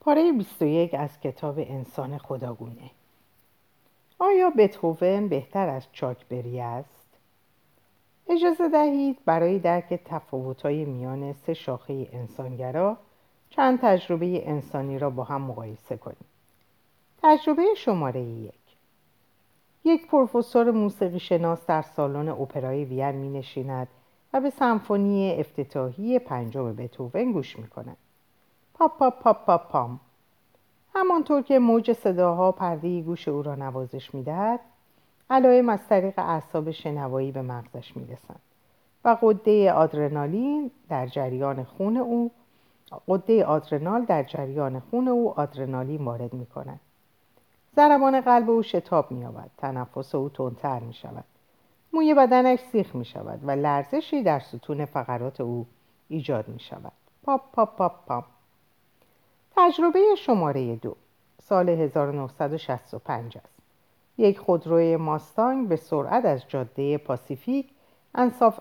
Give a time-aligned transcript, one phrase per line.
[0.00, 2.90] پاره 21 از کتاب انسان خداگونه
[4.18, 7.06] آیا بتهوون بهتر از چاکبری است؟
[8.28, 12.96] اجازه دهید برای درک تفاوت‌های میان سه شاخه انسانگرا
[13.50, 16.26] چند تجربه انسانی را با هم مقایسه کنیم.
[17.22, 18.54] تجربه شماره یک
[19.84, 23.88] یک پروفسور موسیقی شناس در سالن اپرای وین می نشیند
[24.32, 27.96] و به سمفونی افتتاحی پنجم بتوون گوش می کند.
[28.80, 30.00] پاپ پاپ پاپ پام
[30.94, 34.60] همانطور که موج صداها پرده گوش او را نوازش می‌دهد
[35.30, 38.40] علائم از طریق اعصاب شنوایی به مغزش می‌رسند
[39.04, 42.30] و قده آدرنالین در جریان خون او
[43.08, 46.80] قده آدرنال در جریان خون او آدرنالین وارد می کند.
[47.76, 49.50] ضربان قلب او شتاب می یابد.
[49.58, 51.24] تنفس او تندتر می شود.
[51.92, 55.66] موی بدنش سیخ می شود و لرزشی در ستون فقرات او
[56.08, 56.92] ایجاد می شود.
[57.22, 58.24] پاپ پاپ پاپ پاپ
[59.62, 60.96] تجربه شماره دو
[61.42, 63.54] سال 1965 است.
[64.18, 67.70] یک خودروی ماستانگ به سرعت از جاده پاسیفیک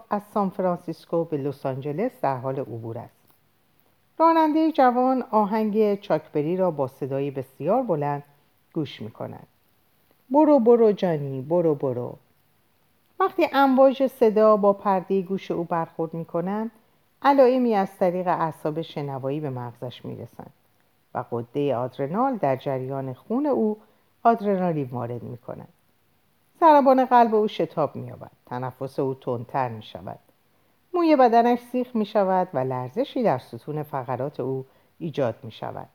[0.09, 3.19] از سان فرانسیسکو به لس آنجلس در حال عبور است.
[4.17, 8.23] راننده جوان آهنگ چاک بری را با صدای بسیار بلند
[8.73, 9.47] گوش می کند.
[10.30, 12.16] برو برو جانی برو برو
[13.19, 16.72] وقتی امواج صدا با پرده گوش او برخورد می کنند
[17.22, 20.53] علائمی از طریق اعصاب شنوایی به مغزش می رسند.
[21.13, 23.77] و قده آدرنال در جریان خون او
[24.23, 25.67] آدرنالین وارد می کند.
[26.59, 28.31] ضربان قلب او شتاب می یابد.
[28.45, 30.19] تنفس او تندتر می شود.
[30.93, 34.66] موی بدنش سیخ می شود و لرزشی در ستون فقرات او
[34.99, 35.88] ایجاد می شود.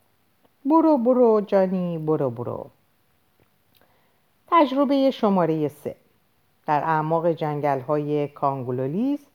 [0.65, 2.71] برو برو جانی برو برو
[4.47, 5.97] تجربه شماره سه
[6.67, 9.27] در اعماق جنگل های کانگلولیز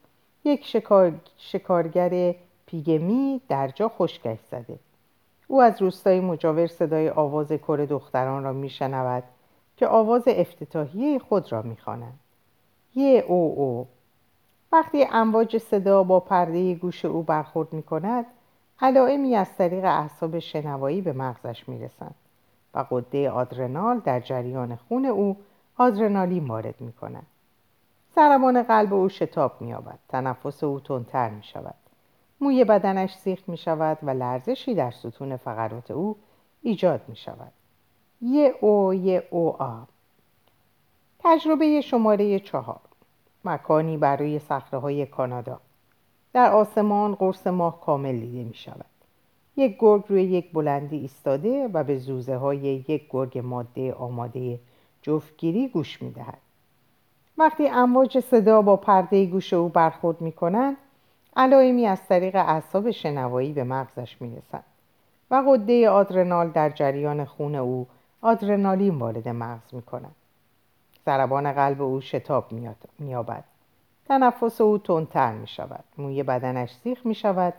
[0.45, 1.14] یک شکار...
[1.38, 4.80] شکارگر پیگمی در جا خشکش زده
[5.52, 9.23] او از روستای مجاور صدای آواز کر دختران را میشنود
[9.78, 12.19] که آواز افتتاحیه خود را می‌خوانند
[12.95, 13.87] یه او او
[14.71, 18.26] وقتی امواج صدا با پرده گوش او برخورد می کند
[18.82, 22.16] علائمی از طریق اعصاب شنوایی به مغزش می رسند
[22.73, 25.37] و قده آدرنال در جریان خون او
[25.77, 27.26] آدرنالین وارد می کند.
[28.16, 29.99] ضربان قلب او شتاب می آبد.
[30.10, 31.76] تنفس او تندتر می شود.
[32.42, 36.16] موی بدنش سیخ می شود و لرزشی در ستون فقرات او
[36.61, 37.52] ایجاد می شود.
[38.22, 39.80] یه او یه او آ
[41.20, 42.80] تجربه شماره چهار
[43.45, 44.42] مکانی برای
[44.72, 45.60] های کانادا
[46.33, 48.86] در آسمان قرص ماه کامل دیده می شود.
[49.55, 54.60] یک گرگ روی یک بلندی ایستاده و به زوزه های یک گرگ ماده آماده
[55.02, 56.38] جفتگیری گوش می دهد.
[57.38, 60.78] وقتی امواج صدا با پرده گوش او برخورد می کنند
[61.39, 64.64] علائمی از طریق اعصاب شنوایی به مغزش می‌رسند
[65.32, 67.88] و قده آدرنال در جریان خون او
[68.22, 70.16] آدرنالین وارد مغز می کند.
[71.05, 72.45] ضربان قلب او شتاب
[72.99, 73.44] مییابد.
[74.08, 77.54] تنفس او تندتر می شود موی بدنش سیخ می شود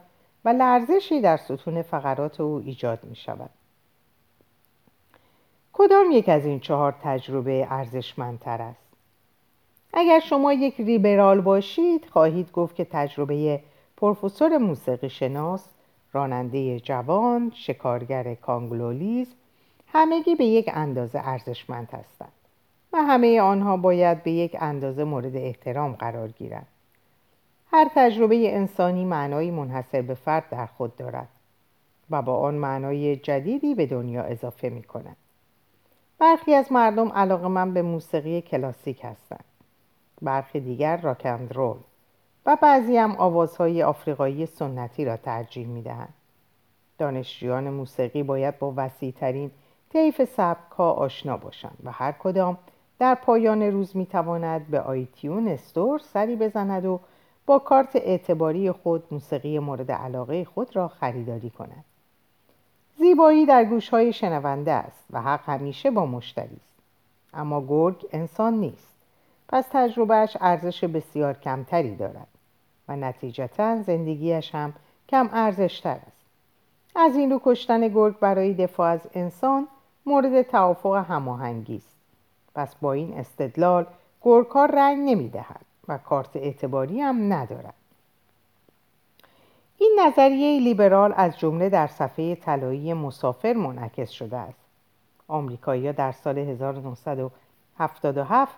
[0.45, 3.51] و لرزشی در ستون فقرات او ایجاد می شود
[5.73, 8.91] کدام یک از این چهار تجربه ارزشمندتر است؟
[9.93, 13.61] اگر شما یک ریبرال باشید خواهید گفت که تجربه
[14.01, 15.69] پروفسور موسیقی شناس
[16.13, 19.35] راننده جوان شکارگر کانگلولیز
[19.87, 22.33] همگی به یک اندازه ارزشمند هستند
[22.93, 26.67] و همه آنها باید به یک اندازه مورد احترام قرار گیرند
[27.73, 31.29] هر تجربه انسانی معنایی منحصر به فرد در خود دارد
[32.11, 35.17] و با آن معنای جدیدی به دنیا اضافه می کند.
[36.19, 39.45] برخی از مردم علاقه من به موسیقی کلاسیک هستند.
[40.23, 41.77] برخی دیگر راکندرول
[42.47, 46.15] و بعضی هم آوازهای آفریقایی سنتی را ترجیح می دهند.
[46.99, 49.51] دانشجویان موسیقی باید با وسیع ترین
[49.93, 52.59] طیف سبک ها آشنا باشند و هر کدام
[52.99, 57.01] در پایان روز می تواند به آیتیون استور سری بزند و
[57.47, 61.85] با کارت اعتباری خود موسیقی مورد علاقه خود را خریداری کند.
[62.97, 66.79] زیبایی در گوش های شنونده است و حق همیشه با مشتری است.
[67.35, 68.90] اما گرگ انسان نیست.
[69.53, 72.29] پس تجربهش ارزش بسیار کمتری دارد
[72.89, 74.73] و نتیجتا زندگیش هم
[75.09, 76.21] کم ارزشتر است.
[76.97, 79.69] از این رو کشتن گرگ برای دفاع از انسان
[80.07, 81.97] مورد توافق هماهنگی است.
[82.55, 83.87] پس با این استدلال
[84.23, 87.75] گرگها رنگ نمی‌دهد و کارت اعتباری هم ندارد.
[89.79, 94.61] این نظریه لیبرال از جمله در صفحه طلایی مسافر منعکس شده است.
[95.29, 98.55] آمریکایی‌ها در سال 1977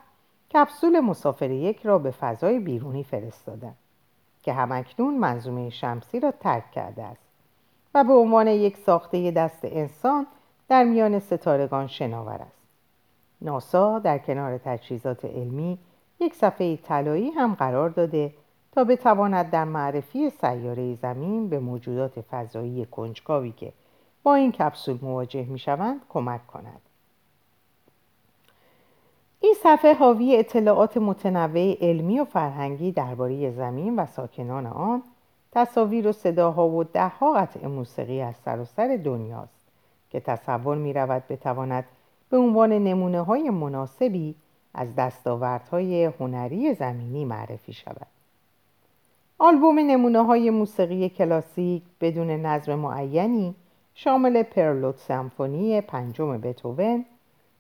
[0.55, 3.77] کپسول مسافر یک را به فضای بیرونی فرستادند
[4.43, 7.23] که همکنون منظومه شمسی را ترک کرده است
[7.95, 10.27] و به عنوان یک ساخته دست انسان
[10.69, 12.63] در میان ستارگان شناور است
[13.43, 15.79] ناسا در کنار تجهیزات علمی
[16.21, 18.33] یک صفحه طلایی هم قرار داده
[18.73, 23.73] تا بتواند در معرفی سیاره زمین به موجودات فضایی کنجکاوی که
[24.23, 26.81] با این کپسول مواجه می شوند کمک کند.
[29.53, 35.03] این صفحه حاوی اطلاعات متنوع علمی و فرهنگی درباره زمین و ساکنان آن
[35.53, 39.67] تصاویر و صداها و دهها قطع موسیقی از سراسر دنیاست
[40.11, 41.85] که تصور می رود بتواند
[42.31, 44.35] به عنوان نمونه های مناسبی
[44.75, 48.07] از دستاوردهای هنری زمینی معرفی شود.
[49.39, 53.55] آلبوم نمونه های موسیقی کلاسیک بدون نظم معینی
[53.95, 57.05] شامل پرلوت سمفونی پنجم بتوون،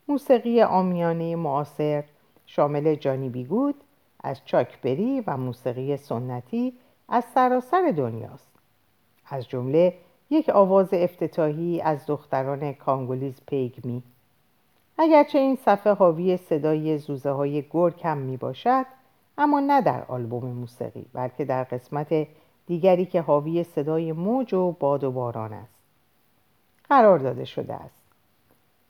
[0.08, 2.04] موسیقی آمیانه معاصر
[2.46, 3.74] شامل جانی بیگود
[4.24, 6.72] از چاکبری و موسیقی سنتی
[7.08, 8.52] از سراسر دنیاست.
[9.30, 9.94] از جمله
[10.30, 14.02] یک آواز افتتاحی از دختران کانگولیز پیگمی
[14.98, 18.86] اگرچه این صفحه حاوی صدای زوزه های گرگ هم می باشد
[19.38, 22.26] اما نه در آلبوم موسیقی بلکه در قسمت
[22.66, 25.74] دیگری که حاوی صدای موج و باد و باران است.
[26.88, 28.01] قرار داده شده است.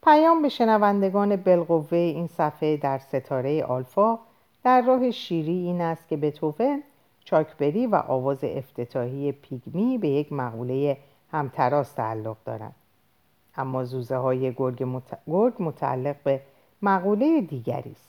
[0.04, 4.18] پیام به شنوندگان بالقوه این صفحه در ستاره آلفا
[4.64, 6.82] در راه شیری این است که بتوون
[7.24, 10.96] چاکبری و آواز افتتاحی پیگمی به یک مقوله
[11.32, 12.74] همتراز تعلق دارند.
[13.56, 14.82] اما زوزه های گرگ,
[15.58, 16.40] متعلق به
[16.82, 18.08] مقوله دیگری است.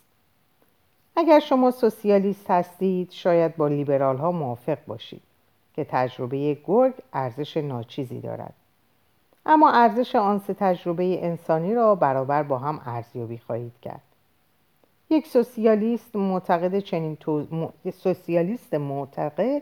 [1.16, 5.22] اگر شما سوسیالیست هستید شاید با لیبرال ها موافق باشید
[5.76, 8.54] که تجربه گرگ ارزش ناچیزی دارد.
[9.46, 14.02] اما ارزش آن سه تجربه انسانی را برابر با هم ارزیابی خواهید کرد.
[15.10, 17.18] یک سوسیالیست معتقد چنین
[17.94, 19.62] سوسیالیست معتقد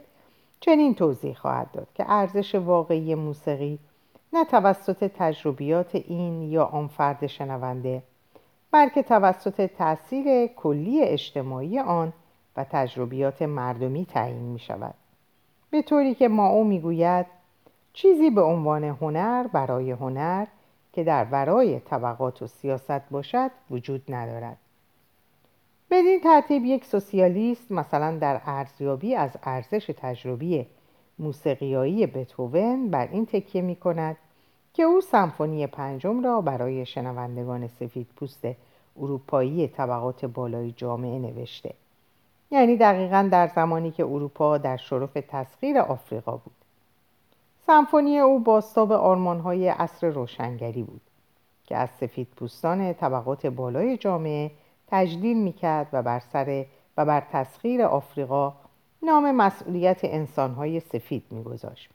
[0.60, 3.80] چنین توضیح خواهد داد که ارزش واقعی موسیقی
[4.34, 8.04] نه توسط تجربیات این یا آن فرد شنونده
[8.72, 12.14] بلکه توسط تاثیر کلی اجتماعی آن
[12.58, 14.94] و تجربیات مردمی تعیین می شود
[15.70, 17.26] به طوری که ما او می گوید
[17.94, 20.46] چیزی به عنوان هنر برای هنر
[20.94, 24.58] که در ورای طبقات و سیاست باشد وجود ندارد.
[25.92, 30.66] بدین ترتیب یک سوسیالیست مثلا در ارزیابی از ارزش تجربی
[31.20, 34.18] موسیقیایی بتوون بر این تکیه می کند
[34.74, 38.48] که او سمفونی پنجم را برای شنوندگان سفید پوست
[39.00, 41.74] اروپایی طبقات بالای جامعه نوشته.
[42.52, 46.61] یعنی دقیقا در زمانی که اروپا در شرف تسخیر آفریقا بود.
[47.68, 51.02] سمفونی او باستاب آرمانهای عصر روشنگری بود
[51.66, 54.52] که از سفید پوستان طبقات بالای جامعه
[54.88, 56.66] تجلیل می‌کرد و بر سر
[56.98, 58.54] و بر تسخیر آفریقا
[59.04, 61.90] نام مسئولیت انسانهای سفید میگذاشت.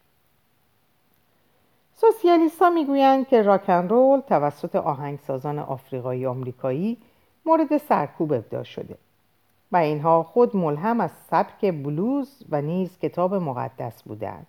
[1.95, 6.99] سوسیالیستها می‌گویند که راکن رول توسط آهنگسازان آفریقایی آمریکایی
[7.47, 8.97] مورد سرکوب ابدا شده
[9.73, 14.47] و اینها خود ملهم از سبک بلوز و نیز کتاب مقدس بودند.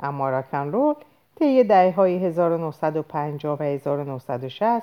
[0.00, 0.94] اما رول
[1.36, 4.82] طی دهه‌های 1950 و 1960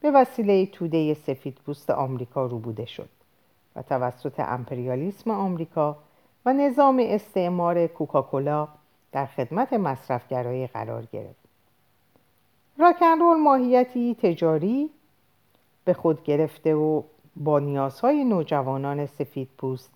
[0.00, 3.08] به وسیله توده سفید پوست آمریکا روبوده شد
[3.76, 5.96] و توسط امپریالیسم آمریکا
[6.46, 8.68] و نظام استعمار کوکاکولا
[9.12, 11.42] در خدمت مصرفگرایی قرار گرفت.
[12.78, 14.90] راکنرول ماهیتی تجاری
[15.84, 17.02] به خود گرفته و
[17.36, 19.90] با نیازهای نوجوانان سفید پوست,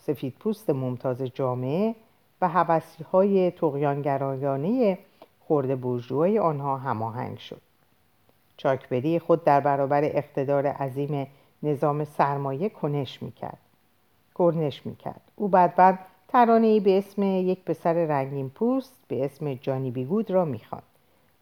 [0.00, 1.94] سفید پوست ممتاز جامعه
[2.40, 4.98] و حوثی های تقیانگرایانه
[5.40, 7.60] خورده برجوهای آنها هماهنگ شد.
[8.56, 11.26] چاکبری خود در برابر اقتدار عظیم
[11.62, 13.58] نظام سرمایه کنش می‌کرد.
[14.38, 15.20] کرنش می‌کرد.
[15.36, 20.44] او بعد ترانه ای به اسم یک پسر رنگین پوست به اسم جانی بیگود را
[20.44, 20.82] می‌خواند.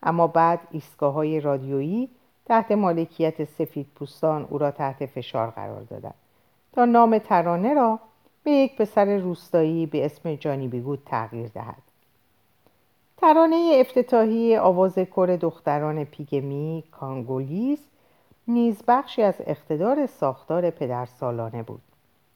[0.03, 2.09] اما بعد ایستگاه های رادیویی
[2.45, 6.15] تحت مالکیت سفید پوستان او را تحت فشار قرار دادند.
[6.73, 7.99] تا نام ترانه را
[8.47, 11.83] به یک پسر روستایی به اسم جانی بیگود تغییر دهد.
[13.17, 17.79] ترانه افتتاحی آواز کر دختران پیگمی کانگولیز
[18.49, 21.81] نیز بخشی از اقتدار ساختار پدرسالانه بود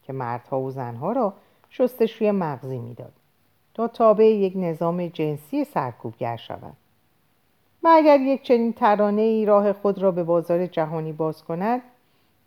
[0.03, 1.33] که مردها و زنها را
[1.69, 3.13] شستشوی مغزی می‌داد
[3.73, 6.77] تا تابع یک نظام جنسی سرکوبگر شود
[7.83, 11.81] و اگر یک چنین ترانه ای راه خود را به بازار جهانی باز کند؟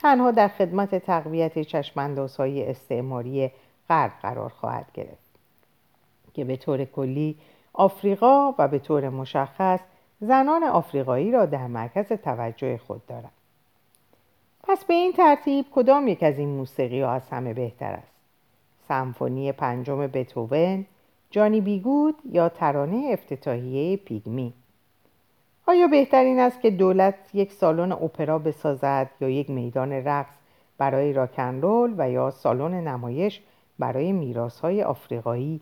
[0.05, 3.51] تنها در خدمت تقویت چشماندازهای استعماری
[3.89, 5.35] غرب قرار خواهد گرفت
[6.35, 7.37] که به طور کلی
[7.73, 9.81] آفریقا و به طور مشخص
[10.21, 13.33] زنان آفریقایی را در مرکز توجه خود دارد
[14.63, 18.15] پس به این ترتیب کدام یک از این موسیقی ها از همه بهتر است؟
[18.89, 20.87] سمفونی پنجم بتوون
[21.31, 24.53] جانی بیگود یا ترانه افتتاحیه پیگمی؟
[25.67, 30.35] آیا بهترین است که دولت یک سالن اپرا بسازد یا یک میدان رقص
[30.79, 33.41] برای راکنرول و یا سالن نمایش
[33.79, 35.61] برای میراث‌های آفریقایی؟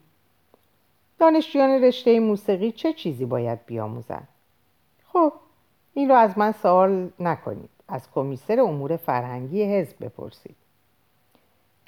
[1.18, 4.28] دانشجویان رشته موسیقی چه چیزی باید بیاموزند؟
[5.12, 5.32] خب
[5.94, 7.70] این را از من سوال نکنید.
[7.88, 10.56] از کمیسر امور فرهنگی حزب بپرسید.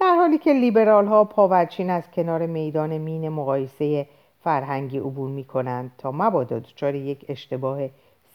[0.00, 4.06] در حالی که لیبرال ها پاورچین از کنار میدان مین مقایسه
[4.44, 7.78] فرهنگی عبور می کنند تا مبادا دچار یک اشتباه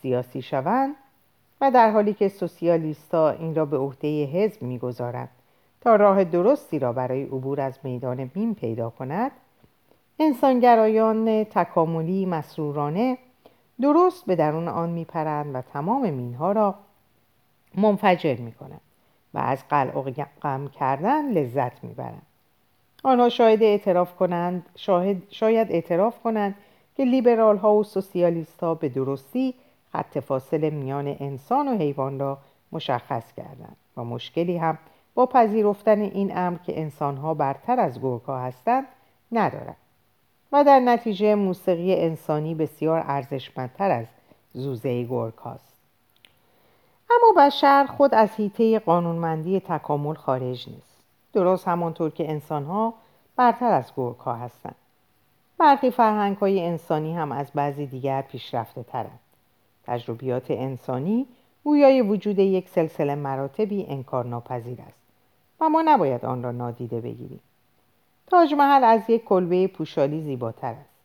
[0.01, 0.96] سیاسی شوند
[1.62, 5.29] و در حالی که سوسیالیستا این را به عهده حزب می‌گذارند
[5.82, 9.32] تا راه درستی را برای عبور از میدان مین پیدا کند
[10.20, 13.18] انسانگرایان تکاملی مسرورانه
[13.82, 16.75] درست به درون آن میپرند و تمام مینها را
[17.75, 18.82] منفجر می‌کنند
[19.34, 22.22] و از قلع غم کردن لذت می‌برند.
[23.03, 24.65] آنها شاید اعتراف کنند
[25.29, 26.56] شاید اعتراف کنند
[26.98, 29.56] که لیبرال ها و سوسیالیست ها به درستی
[29.93, 32.38] خط فاصله میان انسان و حیوان را
[32.72, 34.77] مشخص کردند و مشکلی هم
[35.13, 38.86] با پذیرفتن این امر که انسان ها برتر از گرگ ها هستند
[39.31, 39.75] ندارند
[40.51, 44.05] و در نتیجه موسیقی انسانی بسیار ارزشمندتر از
[44.53, 45.74] زوزه گرگ هاست.
[47.10, 50.98] اما بشر خود از حیطه قانونمندی تکامل خارج نیست.
[51.34, 52.93] درست همانطور که انسان ها
[53.36, 54.75] برتر از گرگ هستند.
[55.58, 59.19] برخی فرهنگ های انسانی هم از بعضی دیگر پیشرفته ترند.
[59.89, 61.27] تجربیات انسانی
[61.63, 65.01] گویای وجود یک سلسله مراتبی انکارناپذیر است
[65.60, 67.39] و ما نباید آن را نادیده بگیریم.
[68.27, 71.00] تاج محل از یک کلبه پوشالی زیباتر است.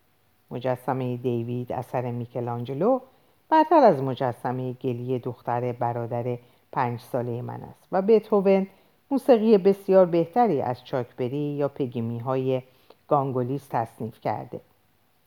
[0.50, 3.00] مجسمه دیوید اثر میکلانجلو
[3.48, 6.38] برتر از مجسمه گلی دختر برادر
[6.72, 8.66] پنج ساله من است و بتهوون
[9.10, 12.62] موسیقی بسیار بهتری از چاکبری یا پگیمی های
[13.08, 14.60] گانگولیس تصنیف کرده.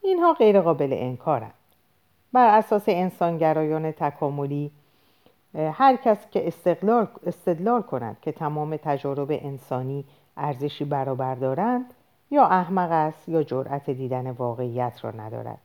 [0.02, 1.54] اینها غیرقابل انکارند.
[2.34, 4.72] بر اساس انسانگرایان تکاملی
[5.56, 10.06] هر کس که استقلال استدلال کند که تمام تجارب انسانی
[10.38, 11.94] ارزشی برابر دارند
[12.32, 15.58] یا احمق است یا جرأت دیدن واقعیت را ندارد.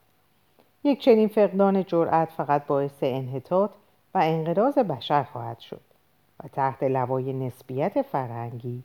[0.84, 3.70] یک چنین فقدان جرأت فقط باعث انحطاط
[4.14, 5.80] و انقراض بشر خواهد شد
[6.44, 8.82] و تحت لوای نسبیت فرهنگی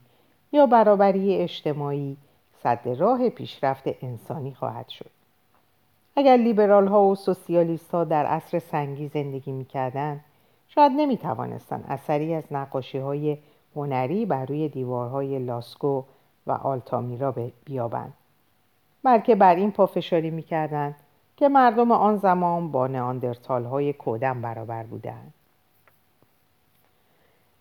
[0.52, 2.18] یا برابری اجتماعی
[2.64, 5.17] صد راه پیشرفت انسانی خواهد شد.
[6.20, 10.20] اگر لیبرال ها و سوسیالیست ها در عصر سنگی زندگی می کردن،
[10.68, 13.38] شاید نمی توانستن اثری از نقاشی های
[13.76, 16.04] هنری بر روی دیوارهای لاسکو
[16.48, 18.14] و آلتامیرا بیابند.
[19.04, 20.96] بلکه بر این پافشاری می‌کردند
[21.38, 25.34] که مردم آن زمان با نئاندرتال های کودن برابر بودند.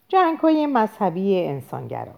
[0.09, 2.15] جنگ های مذهبی انسانگرا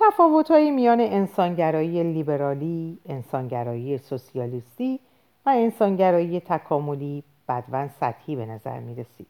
[0.00, 5.00] تفاوت های میان انسانگرایی لیبرالی، انسانگرایی سوسیالیستی
[5.46, 9.26] و انسانگرایی تکاملی بدون سطحی به نظر می رسید.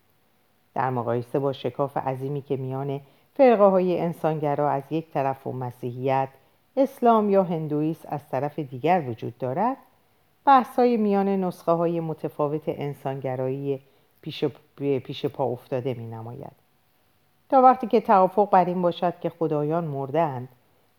[0.74, 3.00] در مقایسه با شکاف عظیمی که میان
[3.34, 6.28] فرقه های انسانگرا از یک طرف و مسیحیت،
[6.76, 9.76] اسلام یا هندویس از طرف دیگر وجود دارد
[10.44, 13.80] بحث های میان نسخه های متفاوت انسانگرایی
[14.20, 14.44] پیش,
[14.76, 16.52] پیش پا افتاده می نماید.
[17.48, 20.48] تا وقتی که توافق بر این باشد که خدایان مردهاند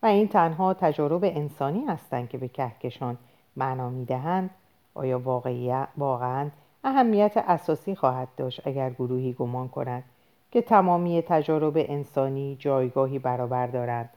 [0.02, 3.18] و این تنها تجارب انسانی هستند که به کهکشان
[3.56, 4.50] معنا می‌دهند.
[4.94, 5.18] آیا
[5.96, 6.50] واقعا
[6.84, 10.04] اهمیت اساسی خواهد داشت اگر گروهی گمان کند
[10.50, 14.10] که تمامی تجارب انسانی جایگاهی برابر دارند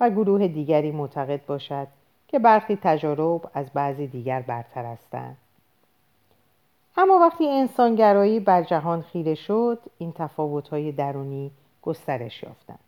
[0.00, 1.86] و گروه دیگری معتقد باشد
[2.28, 5.36] که برخی تجارب از بعضی دیگر برتر هستند؟
[6.96, 11.50] اما وقتی انسانگرایی بر جهان خیره شد این تفاوت‌های درونی
[11.82, 12.78] گسترش یافتند.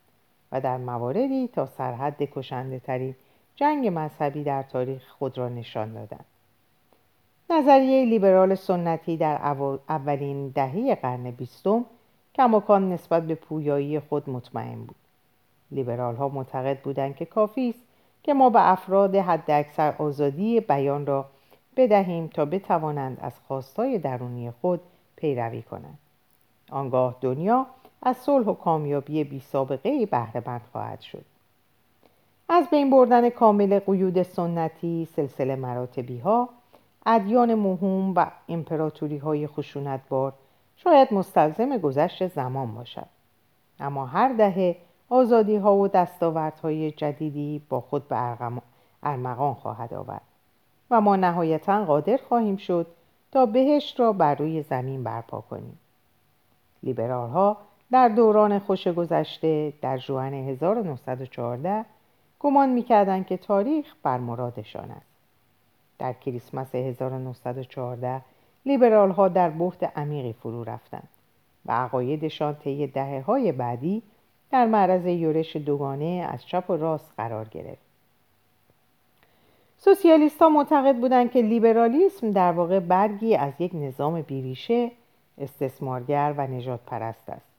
[0.51, 3.15] و در مواردی تا سرحد کشنده ترین
[3.55, 6.25] جنگ مذهبی در تاریخ خود را نشان دادند.
[7.49, 9.35] نظریه لیبرال سنتی در
[9.89, 11.85] اولین دهه قرن بیستم
[12.35, 14.95] کماکان نسبت به پویایی خود مطمئن بود.
[15.71, 17.83] لیبرال ها معتقد بودند که کافی است
[18.23, 21.25] که ما به افراد حداکثر آزادی بیان را
[21.77, 24.81] بدهیم تا بتوانند از خواستای درونی خود
[25.15, 25.99] پیروی کنند.
[26.71, 27.65] آنگاه دنیا
[28.01, 31.25] از صلح و کامیابی بی سابقه بهره خواهد شد.
[32.49, 36.49] از بین بردن کامل قیود سنتی سلسله مراتبی ها
[37.05, 40.33] ادیان مهم و امپراتوری های خشونتبار
[40.77, 43.07] شاید مستلزم گذشت زمان باشد.
[43.79, 44.75] اما هر دهه
[45.09, 48.37] آزادی ها و های جدیدی با خود به
[49.03, 50.21] ارمغان خواهد آورد
[50.91, 52.87] و ما نهایتا قادر خواهیم شد
[53.31, 55.79] تا بهشت را بر روی زمین برپا کنیم.
[56.83, 57.57] لیبرال ها
[57.91, 61.85] در دوران خوش گذشته در جوان 1914
[62.39, 65.11] گمان می‌کردند که تاریخ بر مرادشان است
[65.99, 68.21] در کریسمس 1914
[68.65, 71.07] لیبرال ها در بحت عمیقی فرو رفتند
[71.65, 74.01] و عقایدشان طی دهه های بعدی
[74.51, 77.81] در معرض یورش دوگانه از چپ و راست قرار گرفت.
[79.77, 84.91] سوسیالیست ها معتقد بودند که لیبرالیسم در واقع برگی از یک نظام بیریشه
[85.37, 87.50] استثمارگر و نجات پرست است.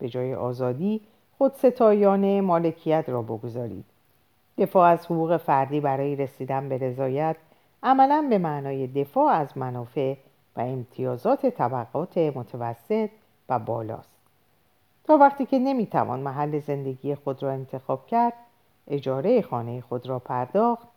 [0.00, 1.00] به جای آزادی
[1.38, 3.84] خود ستایانه مالکیت را بگذارید.
[4.58, 7.36] دفاع از حقوق فردی برای رسیدن به رضایت
[7.82, 10.14] عملا به معنای دفاع از منافع
[10.56, 13.10] و امتیازات طبقات متوسط
[13.48, 14.10] و بالاست.
[15.04, 18.32] تا وقتی که نمی‌توان محل زندگی خود را انتخاب کرد
[18.88, 20.88] اجاره خانه خود را پرداخت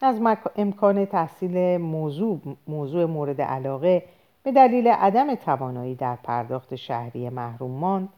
[0.00, 0.20] از
[0.56, 4.02] امکان تحصیل موضوع, موضوع مورد علاقه
[4.42, 8.08] به دلیل عدم توانایی در پرداخت شهری محروم ماند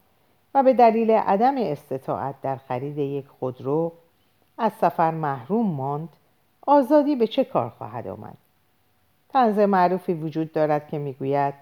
[0.53, 3.91] و به دلیل عدم استطاعت در خرید یک خودرو
[4.57, 6.09] از سفر محروم ماند
[6.67, 8.37] آزادی به چه کار خواهد آمد؟
[9.29, 11.53] طنز معروفی وجود دارد که می‌گوید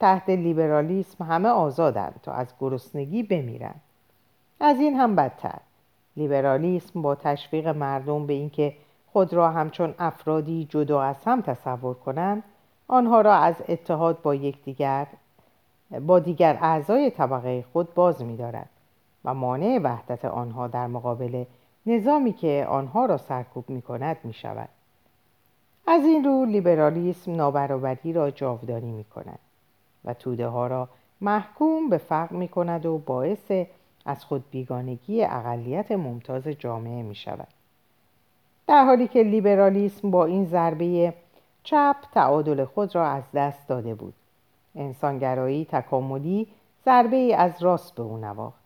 [0.00, 3.80] تحت لیبرالیسم همه آزادند تا از گرسنگی بمیرند.
[4.60, 5.58] از این هم بدتر.
[6.16, 8.74] لیبرالیسم با تشویق مردم به اینکه
[9.12, 12.42] خود را همچون افرادی جدا از هم تصور کنند
[12.88, 15.06] آنها را از اتحاد با یکدیگر
[15.90, 18.68] با دیگر اعضای طبقه خود باز می‌دارد
[19.24, 21.44] و مانع وحدت آنها در مقابل
[21.86, 24.68] نظامی که آنها را سرکوب می کند می شود.
[25.86, 29.38] از این رو لیبرالیسم نابرابری را جاودانی می کند
[30.04, 30.88] و توده ها را
[31.20, 33.52] محکوم به فقر می کند و باعث
[34.04, 37.48] از خود بیگانگی اقلیت ممتاز جامعه می شود.
[38.66, 41.14] در حالی که لیبرالیسم با این ضربه
[41.62, 44.14] چپ تعادل خود را از دست داده بود
[44.78, 46.46] انسانگرایی تکاملی
[46.84, 48.62] ضربه ای از راست به او نواخت.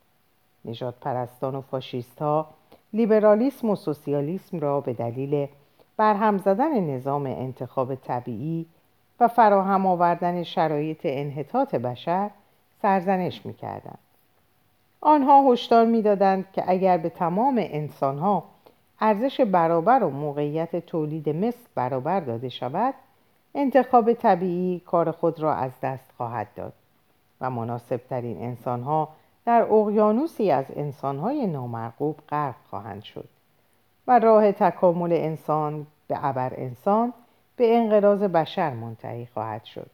[0.65, 2.47] نجات پرستان و فاشیست ها
[2.93, 5.47] لیبرالیسم و سوسیالیسم را به دلیل
[5.97, 8.67] برهم زدن نظام انتخاب طبیعی
[9.21, 12.31] و فراهم آوردن شرایط انحطاط بشر
[12.83, 13.99] سرزنش می‌کردند.
[15.01, 18.45] آنها هشدار می‌دادند که اگر به تمام انسانها
[19.01, 22.95] ارزش برابر و موقعیت تولید مثل برابر داده شود
[23.55, 26.73] انتخاب طبیعی کار خود را از دست خواهد داد
[27.41, 29.09] و مناسب ترین انسانها
[29.45, 33.29] در اقیانوسی از انسانهای نامرغوب غرق خواهند شد
[34.07, 37.13] و راه تکامل انسان به ابر انسان
[37.57, 39.91] به انقراض بشر منتهی خواهد شد.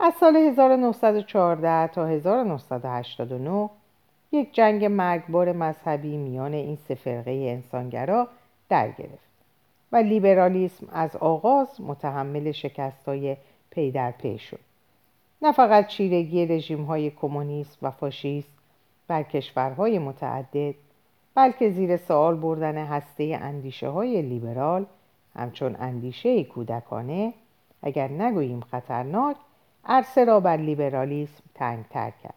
[0.00, 3.70] از سال 1914 تا 1989
[4.32, 8.28] یک جنگ مرگبار مذهبی میان این سه فرقه انسانگرا
[8.68, 9.29] در گرفت.
[9.92, 13.36] و لیبرالیسم از آغاز متحمل شکست های
[13.70, 14.60] پی در پی شد
[15.42, 18.52] نه فقط چیرگی رژیم های کمونیست و فاشیست
[19.08, 20.74] بر کشورهای متعدد
[21.34, 24.86] بلکه زیر سوال بردن هسته اندیشه های لیبرال
[25.34, 27.32] همچون اندیشه کودکانه
[27.82, 29.36] اگر نگوییم خطرناک
[29.84, 32.34] عرصه را بر لیبرالیسم تنگ تر کرد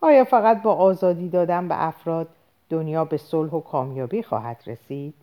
[0.00, 2.28] آیا فقط با آزادی دادن به افراد
[2.68, 5.14] دنیا به صلح و کامیابی خواهد رسید؟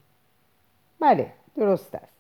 [0.99, 2.13] بله درست است.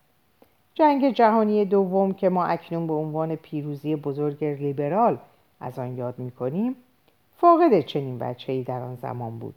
[0.73, 5.17] جنگ جهانی دوم که ما اکنون به عنوان پیروزی بزرگ لیبرال
[5.59, 6.75] از آن یاد می کنیم
[7.37, 9.55] فاقد چنین ای در آن زمان بود.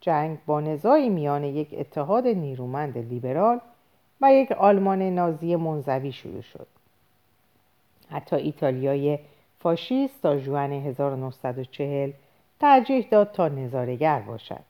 [0.00, 3.60] جنگ با نزاعی میان یک اتحاد نیرومند لیبرال
[4.20, 6.66] و یک آلمان نازی منزوی شروع شد.
[8.10, 9.18] حتی ایتالیای
[9.58, 12.10] فاشیست تا جوان 1940
[12.60, 14.67] ترجیح داد تا نظارگر باشد.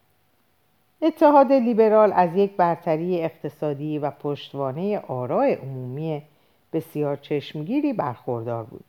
[1.03, 6.23] اتحاد لیبرال از یک برتری اقتصادی و پشتوانه آراء عمومی
[6.73, 8.85] بسیار چشمگیری برخوردار بود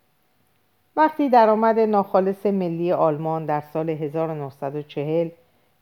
[0.95, 5.29] وقتی درآمد ناخالص ملی آلمان در سال 1940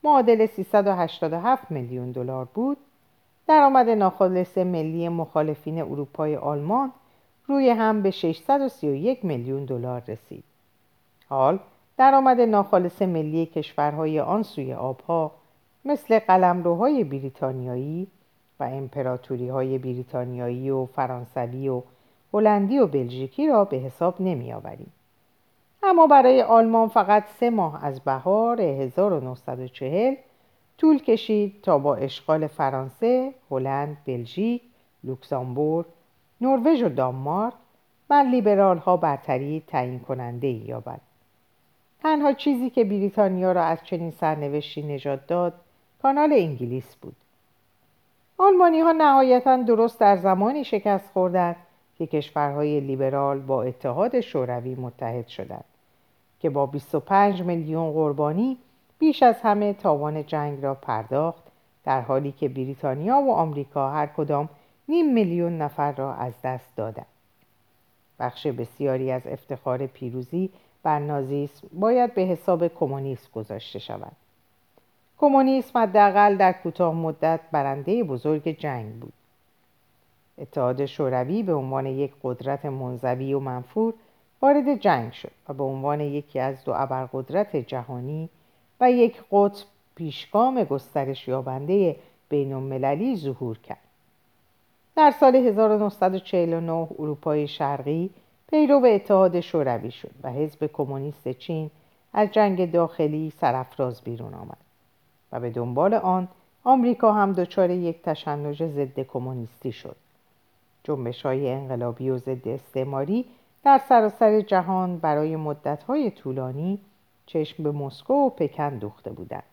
[0.03, 2.77] معادل 387 میلیون دلار بود
[3.47, 6.91] درآمد ناخالص ملی مخالفین اروپای آلمان
[7.47, 10.43] روی هم به 631 میلیون دلار رسید.
[11.29, 11.59] حال
[11.97, 15.31] درآمد ناخالص ملی کشورهای آن سوی آبها
[15.87, 18.07] مثل قلمروهای بریتانیایی
[18.59, 21.81] و امپراتوری های بریتانیایی و فرانسوی و
[22.33, 24.91] هلندی و بلژیکی را به حساب نمی آوریم.
[25.83, 30.15] اما برای آلمان فقط سه ماه از بهار 1940
[30.77, 34.61] طول کشید تا با اشغال فرانسه، هلند، بلژیک،
[35.03, 35.85] لوکزامبورگ
[36.41, 37.53] نروژ و دانمارک
[38.07, 41.01] بر لیبرال ها برتری تعیین کننده یابد
[42.01, 45.53] تنها چیزی که بریتانیا را از چنین سرنوشتی نجات داد
[46.07, 47.15] کانال انگلیس بود.
[48.37, 51.55] آلمانی ها نهایتا درست در زمانی شکست خوردند
[51.97, 55.63] که کشورهای لیبرال با اتحاد شوروی متحد شدند
[56.39, 58.57] که با 25 میلیون قربانی
[58.99, 61.43] بیش از همه تاوان جنگ را پرداخت
[61.83, 64.49] در حالی که بریتانیا و آمریکا هر کدام
[64.89, 67.05] نیم میلیون نفر را از دست دادند.
[68.19, 70.49] بخش بسیاری از افتخار پیروزی
[70.83, 74.26] بر نازیسم باید به حساب کمونیسم گذاشته شود.
[75.17, 79.13] کمونیسم حداقل در کوتاه مدت برنده بزرگ جنگ بود.
[80.37, 83.93] اتحاد شوروی به عنوان یک قدرت منزوی و منفور
[84.41, 88.29] وارد جنگ شد و به عنوان یکی از دو ابرقدرت جهانی
[88.81, 91.95] و یک قطب پیشگام گسترش یابنده
[92.29, 93.77] بین المللی ظهور کرد.
[94.95, 98.09] در سال 1949 اروپای شرقی
[98.49, 101.71] پیرو اتحاد شوروی شد و حزب کمونیست چین
[102.13, 104.66] از جنگ داخلی سرافراز بیرون آمد.
[105.39, 106.27] به دنبال آن
[106.63, 109.95] آمریکا هم دچار یک تشنج ضد کمونیستی شد
[110.83, 113.25] جنبش های انقلابی و ضد استعماری
[113.63, 116.79] در سراسر جهان برای مدتهای طولانی
[117.25, 119.43] چشم به مسکو و پکن دوخته بودند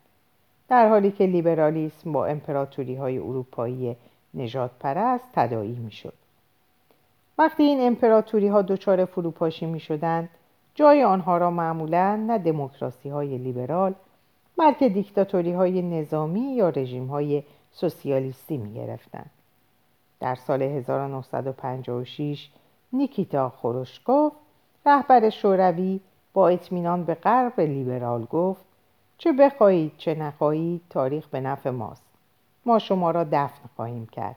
[0.69, 3.95] در حالی که لیبرالیسم با امپراتوری های اروپایی
[4.33, 6.13] نجات پرست تدایی می شد.
[7.37, 10.29] وقتی این امپراتوری ها دچار فروپاشی می شدند
[10.75, 13.93] جای آنها را معمولا نه دموکراسی های لیبرال
[14.57, 19.29] بلکه دیکتاتوری های نظامی یا رژیم های سوسیالیستی می گرفتند.
[20.19, 22.49] در سال 1956
[22.93, 24.33] نیکیتا خروشکوف
[24.85, 25.99] رهبر شوروی
[26.33, 28.65] با اطمینان به غرب لیبرال گفت
[29.17, 32.03] چه بخواهید چه نخواهید تاریخ به نفع ماست
[32.65, 34.35] ما شما را دفن خواهیم کرد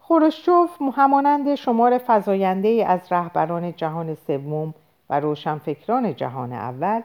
[0.00, 4.74] خروشچوف همانند شمار فزاینده از رهبران جهان سوم
[5.10, 7.00] و روشنفکران جهان اول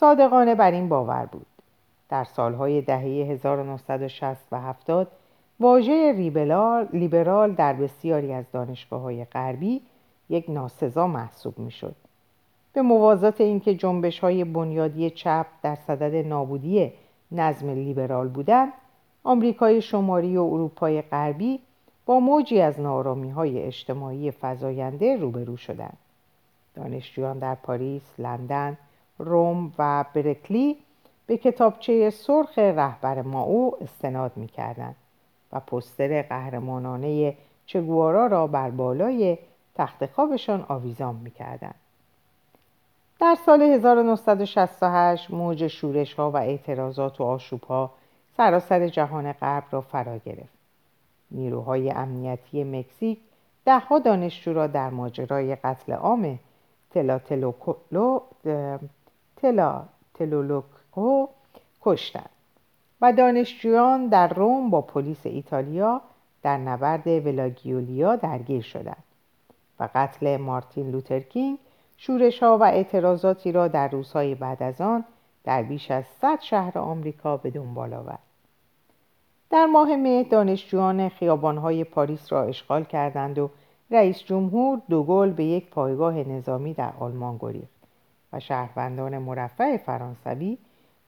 [0.00, 1.46] صادقانه بر این باور بود
[2.08, 5.08] در سالهای دهه 1960 و 70
[5.60, 6.12] واژه
[6.92, 9.82] لیبرال در بسیاری از دانشگاه های غربی
[10.28, 11.94] یک ناسزا محسوب می شد.
[12.72, 16.92] به موازات اینکه جنبش های بنیادی چپ در صدد نابودی
[17.32, 18.72] نظم لیبرال بودند
[19.24, 21.60] آمریکای شمالی و اروپای غربی
[22.06, 25.96] با موجی از نارامی های اجتماعی فزاینده روبرو شدند
[26.74, 28.78] دانشجویان در پاریس، لندن،
[29.18, 30.76] روم و برکلی
[31.26, 34.96] به کتابچه سرخ رهبر ماو استناد می کردند
[35.52, 39.38] و پستر قهرمانانه چگوارا را بر بالای
[39.74, 41.74] تخت خوابشان آویزان می کردند.
[43.20, 47.90] در سال 1968 موج شورش ها و اعتراضات و آشوب ها
[48.36, 50.56] سراسر جهان غرب را فرا گرفت.
[51.30, 53.18] نیروهای امنیتی مکزیک
[53.64, 56.38] دهها دانشجو را در ماجرای قتل عام
[59.36, 61.26] تلاتلوکو تلولوکو
[61.82, 62.30] کشتند
[63.00, 66.00] و دانشجویان در روم با پلیس ایتالیا
[66.42, 69.04] در نبرد ولاگیولیا درگیر شدند
[69.80, 71.58] و قتل مارتین لوترکینگ
[71.96, 75.04] شورش ها و اعتراضاتی را در روزهای بعد از آن
[75.44, 78.18] در بیش از 100 شهر آمریکا به دنبال آورد.
[79.50, 83.50] در ماه مه دانشجویان خیابانهای پاریس را اشغال کردند و
[83.90, 87.75] رئیس جمهور دوگل به یک پایگاه نظامی در آلمان گریخت
[88.36, 90.58] و شهروندان مرفع فرانسوی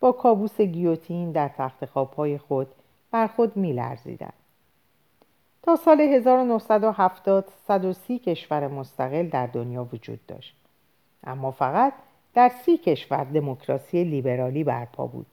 [0.00, 2.66] با کابوس گیوتین در تخت خوابهای خود
[3.10, 4.32] بر خود میلرزیدند.
[5.62, 10.56] تا سال 1970 130 کشور مستقل در دنیا وجود داشت.
[11.24, 11.92] اما فقط
[12.34, 15.26] در سی کشور دموکراسی لیبرالی برپا بود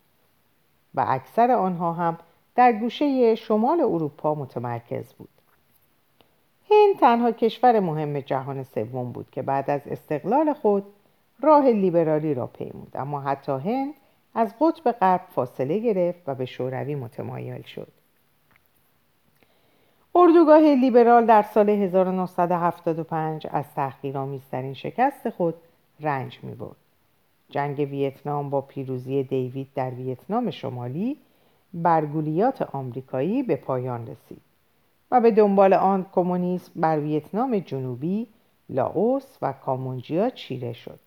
[0.96, 2.18] و اکثر آنها هم
[2.56, 5.30] در گوشه شمال اروپا متمرکز بود
[6.72, 10.84] هند تنها کشور مهم جهان سوم بود که بعد از استقلال خود
[11.42, 13.94] راه لیبرالی را پیمود اما حتی هند
[14.34, 17.88] از قطب غرب فاصله گرفت و به شوروی متمایل شد
[20.16, 25.56] اردوگاه لیبرال در سال 1975 از تحقیرآمیزترین شکست خود
[26.00, 26.76] رنج می برد.
[27.50, 31.18] جنگ ویتنام با پیروزی دیوید در ویتنام شمالی
[31.74, 34.42] برگولیات آمریکایی به پایان رسید
[35.12, 38.28] و به دنبال آن کمونیسم بر ویتنام جنوبی،
[38.70, 41.00] لاوس و کامونجیا چیره شد.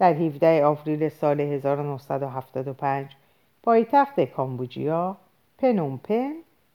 [0.00, 3.06] در 17 آوریل سال 1975
[3.62, 5.16] پایتخت کامبوجیا
[5.58, 6.32] پنومپن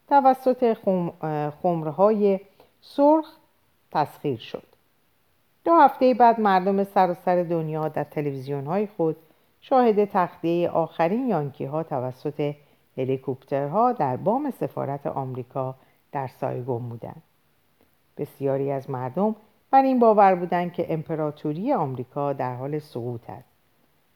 [0.08, 0.74] توسط
[1.62, 2.40] خمرهای
[2.82, 3.26] سرخ
[3.92, 4.64] تسخیر شد.
[5.64, 9.16] دو هفته بعد مردم سراسر دنیا در تلویزیون های خود
[9.62, 12.54] شاهد تخلیه آخرین یانکی ها توسط
[12.98, 15.76] هلیکوپترها در بام سفارت آمریکا
[16.12, 17.22] در سایگون بودند.
[18.18, 19.36] بسیاری از مردم
[19.76, 23.50] بر این باور بودند که امپراتوری آمریکا در حال سقوط است.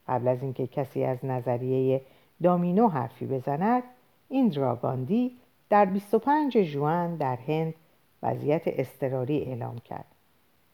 [0.08, 2.02] قبل از اینکه کسی از نظریه
[2.44, 3.84] دامینو حرفی بزند،
[4.30, 5.32] این دراگاندی
[5.70, 7.74] در 25 جوان در هند
[8.24, 10.06] وضعیت اضطراری اعلام کرد.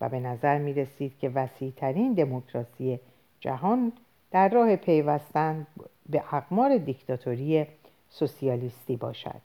[0.01, 2.99] و به نظر می رسید که وسیع ترین دموکراسی
[3.39, 3.91] جهان
[4.31, 5.67] در راه پیوستن
[6.09, 7.65] به اقمار دیکتاتوری
[8.09, 9.41] سوسیالیستی باشد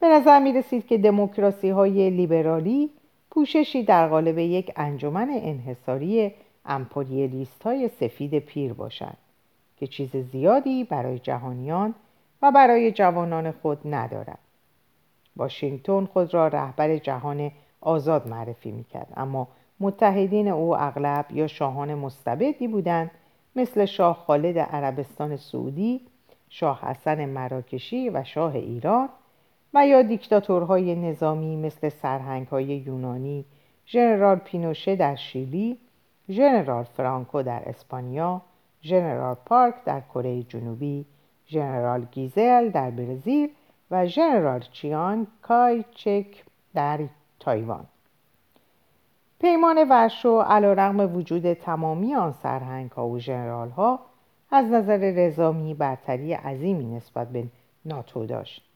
[0.00, 2.90] به نظر می رسید که دموکراسی های لیبرالی
[3.36, 6.32] پوششی در قالب یک انجمن انحصاری
[6.64, 9.16] امپریالیست های سفید پیر باشند
[9.76, 11.94] که چیز زیادی برای جهانیان
[12.42, 14.38] و برای جوانان خود ندارد.
[15.36, 19.48] واشنگتن خود را رهبر جهان آزاد معرفی می‌کرد اما
[19.80, 23.10] متحدین او اغلب یا شاهان مستبدی بودند
[23.56, 26.00] مثل شاه خالد عربستان سعودی
[26.48, 29.08] شاه حسن مراکشی و شاه ایران
[29.76, 33.44] و یا دیکتاتورهای نظامی مثل سرهنگهای یونانی
[33.86, 35.78] ژنرال پینوشه در شیلی
[36.30, 38.42] ژنرال فرانکو در اسپانیا
[38.82, 41.06] ژنرال پارک در کره جنوبی
[41.48, 43.50] ژنرال گیزل در برزیل
[43.90, 47.00] و ژنرال چیان کای چک در
[47.40, 47.86] تایوان.
[49.40, 54.00] پیمان ورشو علیرغم وجود تمامی آن سرهنگ ها و ژنرال ها
[54.50, 57.44] از نظر رزامی برتری عظیمی نسبت به
[57.84, 58.75] ناتو داشت.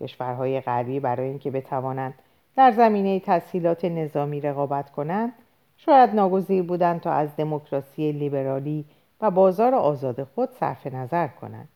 [0.00, 2.14] کشورهای غربی برای اینکه بتوانند
[2.56, 5.32] در زمینه تسهیلات نظامی رقابت کنند
[5.76, 8.84] شاید ناگزیر بودند تا از دموکراسی لیبرالی
[9.20, 11.68] و بازار آزاد خود صرف نظر کنند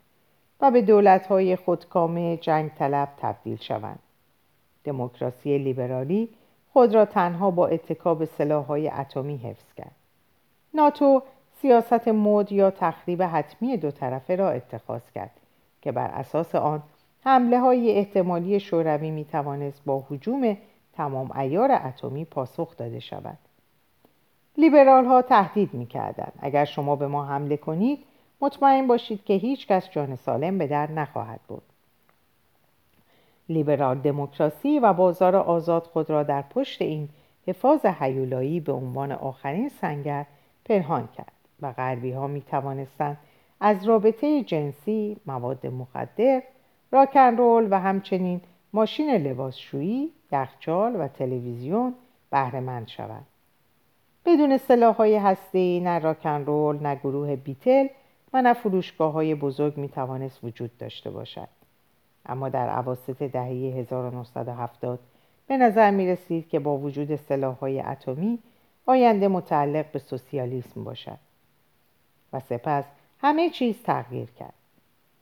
[0.60, 3.98] و به دولتهای خودکامه جنگ طلب تبدیل شوند.
[4.84, 6.28] دموکراسی لیبرالی
[6.72, 9.94] خود را تنها با اتکاب سلاحهای اتمی حفظ کرد.
[10.74, 11.22] ناتو
[11.62, 15.30] سیاست مد یا تخریب حتمی دو طرفه را اتخاذ کرد
[15.82, 16.82] که بر اساس آن
[17.24, 20.56] حمله های احتمالی شوروی می توانست با حجوم
[20.92, 23.38] تمام ایار اتمی پاسخ داده شود
[24.58, 26.32] لیبرال ها تهدید می کردن.
[26.40, 27.98] اگر شما به ما حمله کنید
[28.40, 31.62] مطمئن باشید که هیچ کس جان سالم به در نخواهد بود
[33.48, 37.08] لیبرال دموکراسی و بازار آزاد خود را در پشت این
[37.46, 40.26] حفاظ حیولایی به عنوان آخرین سنگر
[40.64, 41.32] پنهان کرد
[41.62, 43.18] و غربی ها می توانستند
[43.60, 46.42] از رابطه جنسی، مواد مخدر،
[46.92, 47.36] راکن
[47.70, 48.40] و همچنین
[48.72, 51.94] ماشین لباسشویی، یخچال و تلویزیون
[52.30, 53.26] بهرهمند شوند.
[54.26, 57.86] بدون سلاحهای هسته‌ای نه راکن رول نه گروه بیتل
[58.32, 61.48] و نه فروشگاه های بزرگ می توانست وجود داشته باشد.
[62.26, 65.00] اما در عواسط دهه 1970
[65.46, 67.10] به نظر می رسید که با وجود
[67.60, 68.38] های اتمی
[68.86, 71.18] آینده متعلق به سوسیالیسم باشد
[72.32, 72.84] و سپس
[73.20, 74.54] همه چیز تغییر کرد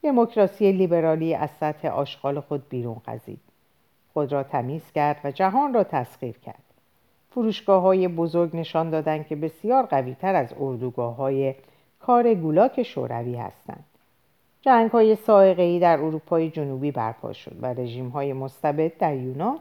[0.03, 3.41] دموکراسی لیبرالی از سطح آشغال خود بیرون خزید
[4.12, 6.62] خود را تمیز کرد و جهان را تسخیر کرد.
[7.31, 11.55] فروشگاه های بزرگ نشان دادند که بسیار قوی تر از اردوگاه های
[12.01, 13.85] کار گولاک شوروی هستند.
[14.61, 15.17] جنگ های
[15.59, 19.59] ای در اروپای جنوبی برپا شد و رژیم های مستبد در یونان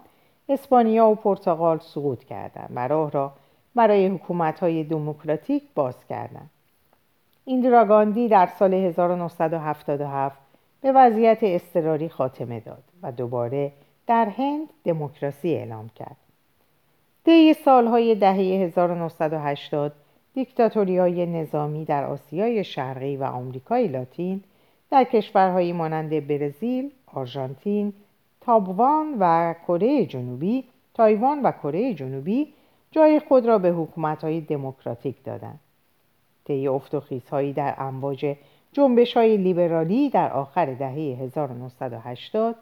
[0.49, 3.33] اسپانیا و پرتغال سقوط کردند و راه را
[3.75, 6.49] برای حکومت های دموکراتیک باز کردند.
[7.45, 10.37] ایندراگاندی در سال 1977
[10.81, 13.71] به وضعیت اضطراری خاتمه داد و دوباره
[14.07, 16.17] در هند دموکراسی اعلام کرد.
[17.25, 19.93] طی سالهای دهه 1980
[20.33, 24.43] دیکتاتوری های نظامی در آسیای شرقی و آمریکای لاتین
[24.91, 27.93] در کشورهایی مانند برزیل، آرژانتین،
[28.41, 32.53] تابوان و کره جنوبی، تایوان و کره جنوبی
[32.91, 35.59] جای خود را به حکومت‌های دموکراتیک دادند.
[36.45, 37.01] طی افت و
[37.53, 38.35] در امواج
[38.73, 42.55] جنبش های لیبرالی در آخر دهه 1980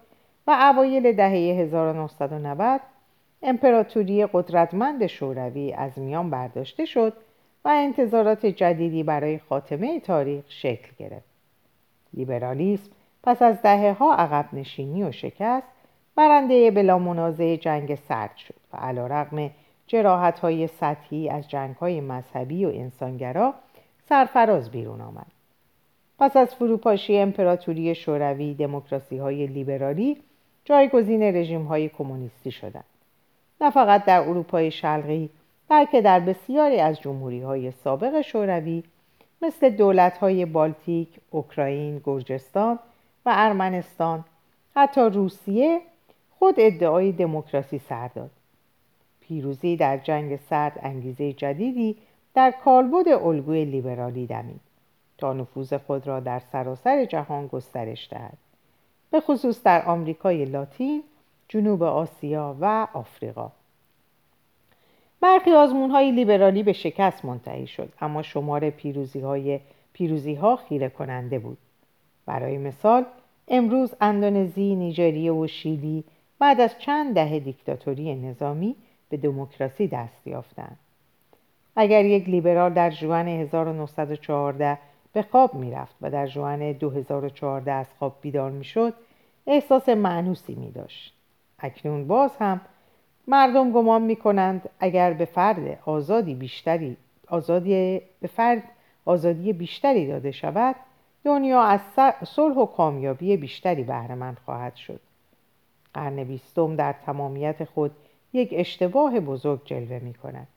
[0.47, 2.81] و اوایل دهه 1990
[3.43, 7.13] امپراتوری قدرتمند شوروی از میان برداشته شد
[7.65, 11.29] و انتظارات جدیدی برای خاتمه تاریخ شکل گرفت.
[12.13, 12.91] لیبرالیسم
[13.23, 15.67] پس از دهه ها عقب نشینی و شکست
[16.15, 19.51] برنده بلا منازع جنگ سرد شد و علا رقم
[19.87, 23.53] جراحت های سطحی از جنگ های مذهبی و انسانگرا
[24.09, 25.25] سرفراز بیرون آمد.
[26.19, 30.17] پس از فروپاشی امپراتوری شوروی دموکراسی های لیبرالی
[30.65, 32.83] جایگزین رژیم های کمونیستی شدند.
[33.61, 35.29] نه فقط در اروپای شرقی
[35.67, 38.83] بلکه در بسیاری از جمهوری های سابق شوروی
[39.41, 42.79] مثل دولت های بالتیک، اوکراین، گرجستان
[43.25, 44.25] و ارمنستان
[44.75, 45.81] حتی روسیه
[46.39, 48.31] خود ادعای دموکراسی سر داد.
[49.21, 51.95] پیروزی در جنگ سرد انگیزه جدیدی
[52.33, 54.61] در کالبد الگوی لیبرالی دمید
[55.17, 58.37] تا نفوذ خود را در سراسر جهان گسترش دهد.
[59.11, 61.03] به خصوص در آمریکای لاتین
[61.47, 63.51] جنوب آسیا و آفریقا.
[65.21, 69.59] برخی آزمون های لیبرالی به شکست منتهی شد اما شمار پیروزی, های
[69.93, 71.57] پیروزی ها خیره کننده بود.
[72.25, 73.05] برای مثال
[73.47, 76.03] امروز اندونزی، نیجریه و شیلی
[76.39, 78.75] بعد از چند دهه دیکتاتوری نظامی
[79.09, 80.77] به دموکراسی دست یافتند.
[81.81, 84.77] اگر یک لیبرال در جوان 1914
[85.13, 88.93] به خواب می‌رفت و در جوان 2014 از خواب بیدار می‌شد
[89.47, 91.13] احساس معنوسی می داشت.
[91.59, 92.61] اکنون باز هم
[93.27, 98.63] مردم گمان می کنند اگر به فرد آزادی بیشتری آزادی به فرد
[99.05, 100.75] آزادی بیشتری داده شود
[101.23, 101.81] دنیا از
[102.23, 104.99] صلح و کامیابی بیشتری بهرهمند خواهد شد
[105.93, 107.91] قرن بیستم در تمامیت خود
[108.33, 110.47] یک اشتباه بزرگ جلوه می کند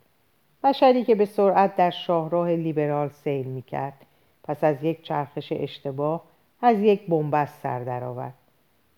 [0.64, 4.06] بشری که به سرعت در شاهراه لیبرال سیل می کرد
[4.44, 6.22] پس از یک چرخش اشتباه
[6.62, 8.34] از یک بنبست سر درآورد.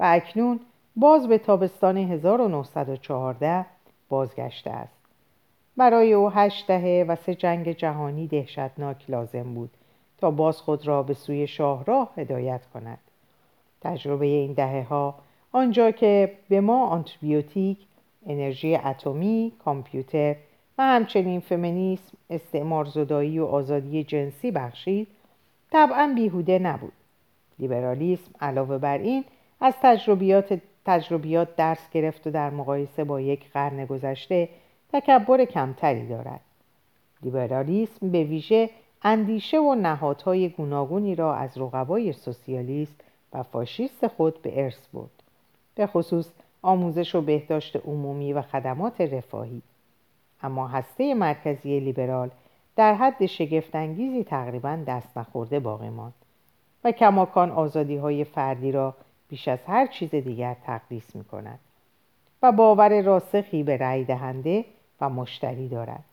[0.00, 0.60] و اکنون
[0.96, 3.66] باز به تابستان 1914
[4.08, 4.98] بازگشته است.
[5.76, 9.70] برای او هشت دهه و سه جنگ جهانی دهشتناک لازم بود
[10.18, 12.98] تا باز خود را به سوی شاهراه هدایت کند.
[13.80, 15.14] تجربه این دهه ها
[15.52, 17.78] آنجا که به ما آنتیبیوتیک
[18.26, 20.36] انرژی اتمی کامپیوتر
[20.78, 25.08] و همچنین فمینیسم استعمار زدایی و آزادی جنسی بخشید
[25.70, 26.92] طبعا بیهوده نبود.
[27.58, 29.24] لیبرالیسم علاوه بر این
[29.60, 34.48] از تجربیات تجربیات درس گرفت و در مقایسه با یک قرن گذشته
[34.92, 36.40] تکبر کمتری دارد.
[37.22, 38.70] لیبرالیسم به ویژه
[39.02, 43.00] اندیشه و نهادهای گوناگونی را از رقبای سوسیالیست
[43.32, 45.22] و فاشیست خود به ارث برد.
[45.74, 46.32] به خصوص
[46.62, 49.62] آموزش و بهداشت عمومی و خدمات رفاهی.
[50.44, 52.30] اما هسته مرکزی لیبرال
[52.76, 56.14] در حد شگفتانگیزی تقریبا دست نخورده باقی ماند
[56.84, 58.94] و کماکان آزادی های فردی را
[59.28, 61.58] بیش از هر چیز دیگر تقدیس می کند
[62.42, 64.64] و باور راسخی به رأی دهنده
[65.00, 66.04] و مشتری دارد.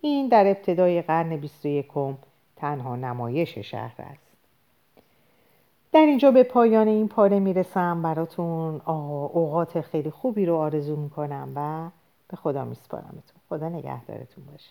[0.00, 1.86] این در ابتدای قرن 21
[2.56, 4.32] تنها نمایش شهر است.
[5.92, 8.02] در اینجا به پایان این پاره می‌رسم.
[8.02, 11.90] براتون اوقات خیلی خوبی رو آرزو می‌کنم و
[12.32, 13.42] به خدا میسپارمتون.
[13.48, 14.70] خدا نگهدارتون باشه.